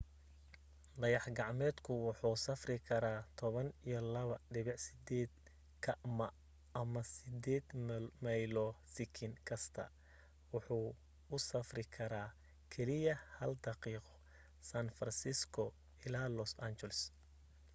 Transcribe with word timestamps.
dayax 1.01 1.23
gacmeedka 1.37 1.89
wuxuu 2.07 2.35
safraya 2.45 3.15
12.8 3.41 5.29
km 5.85 6.19
ama 6.81 7.01
8 7.03 8.23
maylo 8.25 8.65
sekin 8.95 9.33
kasta 9.47 9.83
wuxuu 10.53 10.87
u 11.33 11.35
safri 11.49 11.83
kara 11.95 12.23
keliya 12.71 13.15
hal 13.35 13.51
daqiiqo 13.65 14.13
san 14.69 14.85
francisco 14.97 15.63
ilaa 16.05 16.27
los 16.37 16.51
angeles 16.67 16.99